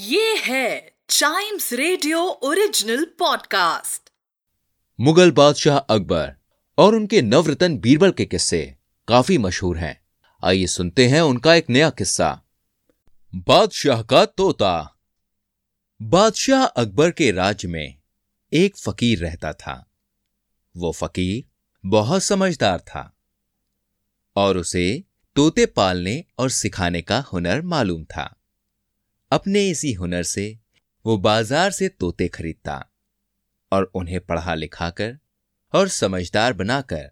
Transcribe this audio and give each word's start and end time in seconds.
ये 0.00 0.36
है 0.36 0.96
Chimes 1.10 1.72
radio 1.72 2.18
original 2.24 3.04
podcast 3.18 4.10
Mughal 5.00 5.30
बादशाह 5.30 5.78
अकबर 5.78 6.34
और 6.78 6.94
उनके 6.94 7.22
नवरतन 7.22 7.78
बीरबल 7.78 8.10
के 8.10 8.24
किस्से 8.24 8.76
काफ़ी 9.08 9.38
मशहूर 9.38 9.78
हैं। 9.78 10.00
आइए 10.44 10.66
सुनते 10.66 11.08
हैं 11.08 11.20
उनका 11.20 11.54
एक 11.54 11.70
नया 11.70 11.90
किस्सा। 11.90 12.42
बादशाह 13.34 14.02
का 14.02 14.24
तोता। 14.24 14.98
बादशाह 16.02 16.64
अकबर 16.64 17.10
के 17.10 17.30
राज्य 17.30 17.68
में 17.68 17.98
एक 18.52 18.76
फकीर 18.76 19.18
रहता 19.18 19.52
था। 19.52 19.90
वो 20.76 20.92
फकीर 20.92 21.44
बहुत 21.88 22.22
समझदार 22.22 22.80
था 22.80 23.16
और 24.36 24.56
उसे 24.56 25.04
तोते 25.36 25.66
पालने 25.66 26.24
और 26.38 26.50
सिखाने 26.50 27.02
का 27.02 27.20
हुनर 27.20 27.62
मालूम 27.62 28.04
था। 28.04 28.34
अपने 29.30 29.68
इसी 29.70 29.92
हुनर 29.92 30.22
से 30.22 30.58
वो 31.04 31.16
बाज़ार 31.18 31.70
से 31.70 31.88
तोते 31.88 32.28
खरीदता 32.28 32.92
और 33.72 33.90
उन्हें 33.94 34.20
पढ़ा 34.20 34.54
लिखा 34.54 34.90
कर 34.90 35.18
और 35.74 35.88
समझदार 35.88 36.52
बनाकर 36.52 37.10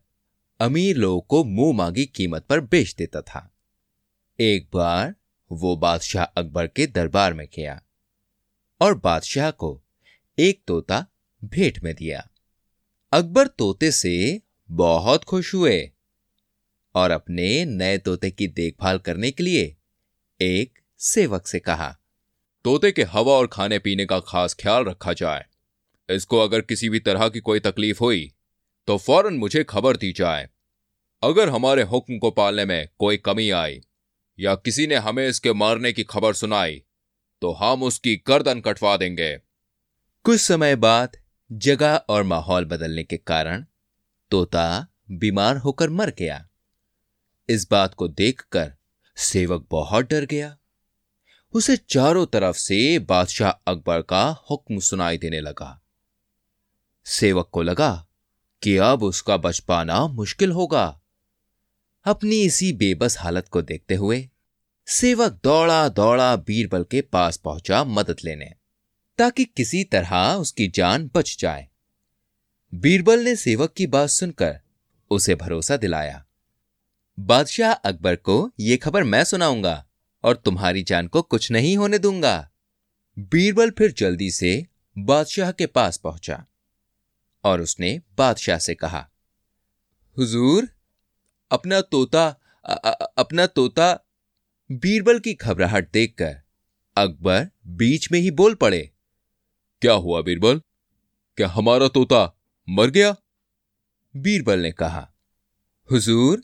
अमीर 0.60 0.96
लोगों 0.96 1.20
को 1.20 1.44
मुँह 1.44 1.76
मांगी 1.76 2.04
कीमत 2.06 2.44
पर 2.44 2.60
बेच 2.60 2.94
देता 2.94 3.20
था। 3.20 3.50
एक 4.38 4.68
बार 4.74 5.14
वो 5.50 5.76
बादशाह 5.76 6.24
अकबर 6.24 6.66
के 6.66 6.86
दरबार 6.86 7.34
में 7.34 7.46
गया 7.56 7.80
और 8.80 8.98
बादशाह 8.98 9.50
को 9.50 9.80
एक 10.38 10.62
तोता 10.66 11.06
भेंट 11.42 11.82
में 11.84 11.94
दिया। 11.94 12.28
अकबर 13.12 13.46
तोते 13.46 13.90
से 13.90 14.42
बहुत 14.70 15.24
खुश 15.24 15.54
हुए 15.54 15.90
और 16.94 17.10
अपने 17.10 17.64
नए 17.64 17.98
तोते 17.98 18.30
की 18.30 18.46
देखभाल 18.46 18.98
करने 18.98 19.30
के 19.30 19.42
लिए 19.42 19.76
एक 20.40 20.78
सेवक 21.00 21.46
से 21.46 21.58
कहा 21.60 21.96
तोते 22.66 22.90
के 22.92 23.02
हवा 23.02 23.32
और 23.32 23.46
खाने 23.46 23.78
पीने 23.78 24.04
का 24.06 24.18
खास 24.20 24.54
ख्याल 24.54 24.84
रखा 24.84 25.12
जाए। 25.12 25.44
इसको 26.08 26.38
अगर 26.38 26.60
किसी 26.60 26.88
भी 26.88 27.00
तरह 27.00 27.28
की 27.28 27.40
कोई 27.40 27.60
तकलीफ़ 27.60 27.98
हुई 28.00 28.32
तो 28.88 28.96
फ़ौरन 28.98 29.34
मुझे 29.34 29.62
खबर 29.64 29.96
दी 29.96 30.12
जाए। 30.12 30.48
अगर 31.22 31.48
हमारे 31.48 31.82
हुक्म 31.82 32.18
को 32.18 32.30
पालने 32.30 32.64
में 32.64 32.88
कोई 32.98 33.16
कमी 33.16 33.48
आई, 33.50 33.80
या 34.38 34.54
किसी 34.54 34.86
ने 34.86 34.96
हमें 34.96 35.26
इसके 35.28 35.52
मारने 35.52 35.92
की 35.92 36.04
खबर 36.04 36.34
सुनाई 36.34 36.82
तो 37.42 37.52
हम 37.52 37.82
उसकी 37.82 38.16
गर्दन 38.26 38.60
कटवा 38.60 38.96
देंगे। 38.96 39.32
कुछ 40.24 40.40
समय 40.40 40.76
बाद 40.76 41.16
जगह 41.50 41.96
और 42.08 42.22
माहौल 42.24 42.64
बदलने 42.64 43.04
के 43.04 43.16
कारण 43.16 43.64
तोता 44.30 44.66
बीमार 45.10 45.56
होकर 45.56 45.90
मर 45.90 46.14
गया। 46.18 46.46
इस 47.48 47.70
बात 47.70 47.94
को 47.94 48.08
देखकर 48.08 48.72
सेवक 49.16 49.66
बहुत 49.70 50.10
डर 50.10 50.24
गया। 50.26 50.56
उसे 51.56 51.76
चारों 51.76 52.26
तरफ़ 52.26 52.56
से 52.56 52.98
बादशाह 52.98 53.50
अकबर 53.50 54.02
का 54.02 54.44
हुक्म 54.50 54.78
सुनाई 54.78 55.18
देने 55.18 55.40
लगा। 55.40 55.82
सेवक 57.06 57.48
को 57.52 57.62
लगा 57.62 58.06
कि 58.62 58.76
अब 58.76 59.02
उसका 59.02 59.36
बच 59.36 59.58
पाना 59.58 60.06
मुश्किल 60.06 60.52
होगा। 60.52 61.00
अपनी 62.04 62.42
इसी 62.42 62.72
बेबस 62.72 63.18
हालत 63.18 63.48
को 63.48 63.62
देखते 63.62 63.94
हुए 63.94 64.30
सेवक 64.86 65.40
दौड़ा 65.44 65.88
दौड़ा 65.88 66.36
बीरबल 66.36 66.84
के 66.84 67.00
पास 67.00 67.36
पहुँचा 67.36 67.84
मदद 67.84 68.16
लेने, 68.24 68.54
ताकि 69.18 69.44
किसी 69.44 69.84
तरह 69.84 70.34
उसकी 70.34 70.68
जान 70.68 71.10
बच 71.14 71.36
जाए। 71.38 71.68
बीरबल 72.74 73.20
ने 73.20 73.36
सेवक 73.36 73.72
की 73.72 73.86
बात 73.86 74.08
सुनकर 74.08 74.60
उसे 75.10 75.34
भरोसा 75.34 75.76
दिलाया। 75.76 76.26
बादशाह 77.20 77.72
अकबर 77.72 78.16
को 78.16 78.52
यह 78.60 78.76
खबर 78.76 79.02
मैं 79.02 79.24
सुनाऊँगा। 79.24 79.85
और 80.26 80.36
तुम्हारी 80.36 80.82
जान 80.82 81.06
को 81.06 81.22
कुछ 81.22 81.50
नहीं 81.50 81.76
होने 81.76 81.98
दूँगा। 81.98 82.50
बीरबल 83.18 83.70
फिर 83.70 83.92
जल्दी 83.92 84.30
से 84.30 84.66
बादशाह 84.98 85.52
के 85.52 85.66
पास 85.66 85.96
पहुँचा 85.96 86.46
और 87.44 87.60
उसने 87.60 88.00
बादशाह 88.18 88.58
से 88.58 88.74
कहा 88.74 89.10
हुजूर 90.18 90.68
अपना 91.50 91.80
तोता 91.80 92.40
अ, 92.64 92.74
अ, 92.74 93.12
अपना 93.18 93.46
तोता 93.46 94.04
बीरबल 94.72 95.18
की 95.18 95.34
घबराहट 95.34 95.92
देखकर 95.92 96.42
अकबर 96.96 97.50
बीच 97.66 98.12
में 98.12 98.20
ही 98.20 98.30
बोल 98.30 98.54
पड़े 98.54 98.92
क्या 99.80 99.92
हुआ 99.92 100.22
बीरबल? 100.22 100.58
क्या 101.36 101.48
हमारा 101.48 101.88
तोता 101.88 102.40
मर 102.68 102.90
गया? 102.90 103.16
बीरबल 104.16 104.60
ने 104.60 104.72
कहा 104.72 105.14
हुजूर 105.92 106.42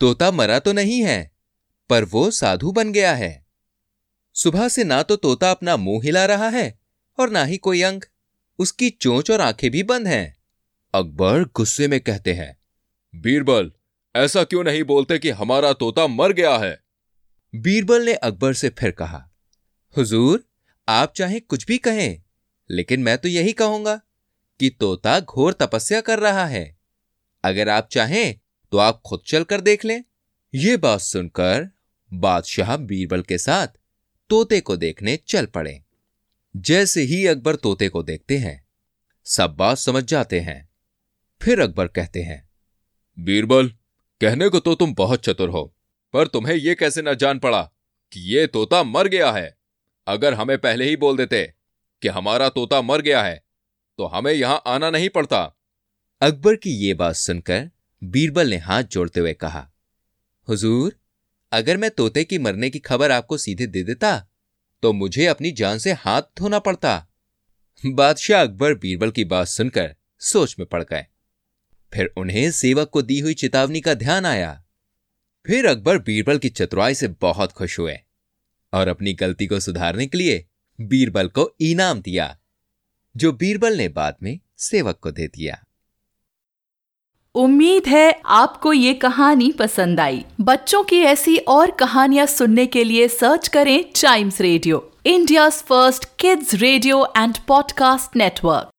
तोता 0.00 0.30
मरा 0.30 0.58
तो 0.58 0.72
नहीं 0.72 1.02
है 1.04 1.35
पर 1.90 2.04
वो 2.04 2.30
साधु 2.30 2.72
बन 2.72 2.92
गया 2.92 3.14
है। 3.14 3.46
सुबह 4.36 4.68
से 4.68 4.84
ना 4.84 5.02
तो 5.02 5.16
तोता 5.16 5.50
अपना 5.50 5.76
मुँह 5.76 6.04
हिला 6.04 6.24
रहा 6.26 6.48
है 6.48 6.78
और 7.18 7.30
ना 7.30 7.44
ही 7.44 7.56
कोई 7.56 7.82
अंग। 7.82 8.02
उसकी 8.58 8.90
चोंच 8.90 9.30
और 9.30 9.40
आँखें 9.40 9.70
भी 9.70 9.82
बंद 9.82 10.06
हैं। 10.06 10.36
अकबर 10.94 11.44
गुस्से 11.44 11.88
में 11.88 12.00
कहते 12.00 12.32
हैं, 12.34 12.56
बीरबल, 13.14 13.72
ऐसा 14.16 14.44
क्यों 14.44 14.64
नहीं 14.64 14.82
बोलते 14.82 15.18
कि 15.18 15.30
हमारा 15.30 15.72
तोता 15.72 16.06
मर 16.06 16.32
गया 16.32 16.56
है? 16.58 16.80
बीरबल 17.54 18.04
ने 18.04 18.14
अकबर 18.14 18.54
से 18.54 18.68
फिर 18.68 18.90
कहा, 18.90 19.30
हुजूर, 19.96 20.44
आप 20.88 21.12
चाहे 21.16 21.40
कुछ 21.40 21.66
भी 21.66 21.78
कहें, 21.78 22.22
लेकिन 22.70 23.02
मैं 23.02 23.18
तो 23.18 23.28
यही 23.28 23.52
कहूँगा 23.52 24.00
कि 24.60 24.70
तोता 24.70 25.20
घोर 25.20 25.52
तपस्या 25.52 26.00
कर 26.00 26.18
रहा 26.18 26.46
है। 26.46 26.76
अगर 27.44 27.68
आप 27.68 27.88
चाहें 27.88 28.38
तो 28.72 28.78
आप 28.78 29.02
खुद 29.06 29.22
चलकर 29.26 29.60
देख 29.60 29.84
लें। 29.84 30.02
यह 30.54 30.76
बात 30.76 31.00
सुनकर 31.00 31.68
बादशाह 32.12 32.76
बीरबल 32.76 33.22
के 33.22 33.38
साथ 33.38 33.68
तोते 34.30 34.60
को 34.60 34.76
देखने 34.76 35.16
चल 35.18 35.46
पड़े। 35.46 35.80
जैसे 36.54 37.02
ही 37.02 37.26
अकबर 37.26 37.56
तोते 37.56 37.88
को 37.88 38.02
देखते 38.02 38.38
हैं, 38.38 38.64
सब 39.26 39.56
बात 39.56 39.78
समझ 39.78 40.04
जाते 40.04 40.40
हैं। 40.40 40.68
फिर 41.40 41.60
अकबर 41.60 41.86
कहते 41.88 42.22
हैं, 42.22 42.48
बीरबल, 43.18 43.68
कहने 44.20 44.48
को 44.48 44.60
तो 44.60 44.74
तुम 44.74 44.94
बहुत 44.94 45.24
चतुर 45.24 45.48
हो, 45.48 45.64
पर 46.14 46.26
तुम्हें 46.26 46.54
यह 46.54 46.74
कैसे 46.74 47.02
न 47.02 47.14
जान 47.14 47.38
पड़ा 47.38 47.62
कि 48.12 48.20
यह 48.34 48.46
तोता 48.46 48.82
मर 48.84 49.08
गया 49.08 49.30
है? 49.32 49.56
अगर 50.06 50.34
हमें 50.34 50.56
पहले 50.58 50.84
ही 50.84 50.96
बोल 50.96 51.16
देते 51.16 51.42
कि 52.02 52.08
हमारा 52.08 52.48
तोता 52.48 52.80
मर 52.82 53.02
गया 53.02 53.22
है 53.22 53.44
तो 53.98 54.06
हमें 54.06 54.32
यहाँ 54.32 54.62
आना 54.66 54.90
नहीं 54.90 55.08
पड़ता। 55.08 55.42
अकबर 56.22 56.56
की 56.56 56.70
यह 56.78 56.94
बात 56.94 57.14
सुनकर 57.16 57.70
बीरबल 58.02 58.48
ने 58.48 58.56
हाथ 58.58 58.82
जोड़ते 58.82 59.20
हुए 59.20 59.32
कहा, 59.34 59.70
हुजूर 60.48 60.92
अगर 61.56 61.76
मैं 61.76 61.90
तोते 61.90 62.24
की 62.24 62.38
मरने 62.38 62.70
की 62.70 62.78
खबर 62.78 63.10
आपको 63.10 63.36
सीधे 63.38 63.66
दे 63.66 63.82
देता 63.82 64.28
तो 64.82 64.92
मुझे 64.92 65.26
अपनी 65.26 65.50
जान 65.50 65.78
से 65.78 65.92
हाथ 65.92 66.22
धोना 66.38 66.58
पड़ता। 66.58 67.06
बादशाह 67.82 68.42
अकबर 68.42 68.74
बीरबल 68.74 69.10
की 69.10 69.24
बात 69.24 69.46
सुनकर 69.46 69.94
सोच 70.20 70.56
में 70.58 70.66
पड़ 70.68 70.82
गए। 70.82 71.06
फिर 71.92 72.12
उन्हें 72.16 72.50
सेवक 72.50 72.88
को 72.88 73.02
दी 73.02 73.18
हुई 73.20 73.34
चेतावनी 73.34 73.80
का 73.80 73.94
ध्यान 73.94 74.26
आया। 74.26 74.62
फिर 75.46 75.66
अकबर 75.66 75.98
बीरबल 75.98 76.38
की 76.38 76.48
चतुराई 76.48 76.94
से 76.94 77.08
बहुत 77.20 77.52
खुश 77.52 77.78
हुए 77.78 77.98
और 78.72 78.88
अपनी 78.88 79.12
गलती 79.12 79.46
को 79.46 79.60
सुधारने 79.60 80.06
के 80.06 80.18
लिए 80.18 80.44
बीरबल 80.78 81.28
को 81.28 81.50
इनाम 81.60 82.00
दिया, 82.00 82.38
जो 83.16 83.32
बीरबल 83.32 83.76
ने 83.76 83.88
बाद 83.88 84.16
में 84.22 84.38
सेवक 84.58 84.98
को 84.98 85.10
दे 85.10 85.26
दिया। 85.26 85.65
उम्मीद 87.36 87.88
है 87.88 88.20
आपको 88.26 88.72
ये 88.72 88.92
कहानी 88.94 89.52
पसंद 89.52 90.00
आई। 90.00 90.24
बच्चों 90.40 90.82
की 90.84 91.00
ऐसी 91.00 91.36
और 91.36 91.70
कहानियाँ 91.70 92.26
सुनने 92.26 92.66
के 92.66 92.84
लिए 92.84 93.08
सर्च 93.08 93.48
करें 93.48 93.84
Chimes 93.96 94.40
radio 94.40 94.90
India 95.06 95.48
first 95.48 96.04
kids 96.18 96.54
radio 96.54 97.04
and 97.16 97.38
podcast 97.48 98.16
network 98.16 98.75